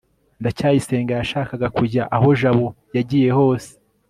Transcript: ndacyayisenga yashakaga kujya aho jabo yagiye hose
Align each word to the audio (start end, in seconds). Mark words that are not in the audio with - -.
ndacyayisenga 0.41 1.13
yashakaga 1.19 1.67
kujya 1.77 2.03
aho 2.15 2.29
jabo 2.39 2.67
yagiye 2.95 3.29
hose 3.37 3.71